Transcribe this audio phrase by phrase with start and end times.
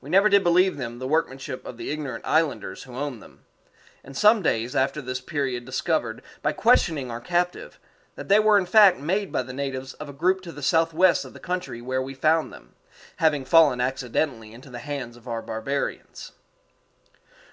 [0.00, 3.44] We never did believe them the workmanship of the ignorant islanders who owned them;
[4.02, 7.78] and some days after this period discovered, by questioning our captive,
[8.16, 11.24] that they were in fact made by the natives of a group to the southwest
[11.24, 12.74] of the country where we found them,
[13.18, 16.32] having fallen accidentally into the hands of our barbarians.